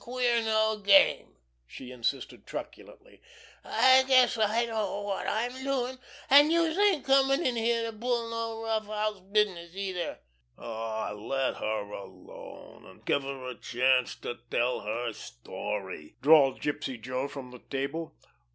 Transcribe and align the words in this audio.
"I 0.01 0.03
didn't 0.03 0.15
queer 0.15 0.41
no 0.41 0.77
game!" 0.83 1.35
she 1.67 1.91
insisted 1.91 2.47
truculently. 2.47 3.21
"I 3.63 4.03
guess 4.07 4.35
I 4.35 4.65
know 4.65 5.01
wot 5.03 5.27
I'm 5.27 5.63
doin'; 5.63 5.99
an' 6.27 6.49
youse 6.49 6.75
ain't 6.75 7.05
comin' 7.05 7.45
in 7.45 7.55
here 7.55 7.91
to 7.91 7.95
pull 7.95 8.31
no 8.31 8.63
rough 8.63 8.87
house 8.87 9.19
business 9.19 9.75
neither!" 9.75 10.17
"Aw, 10.57 11.11
let 11.11 11.57
her 11.57 11.91
alone, 11.91 12.87
an' 12.87 13.01
give 13.05 13.21
her 13.21 13.45
a 13.47 13.55
chance 13.55 14.15
to 14.21 14.39
tell 14.49 14.79
her 14.79 15.13
story," 15.13 16.15
drawled 16.19 16.61
Gypsy 16.61 16.99
Joe 16.99 17.27
from 17.27 17.51
the 17.51 17.59
table. 17.59 18.15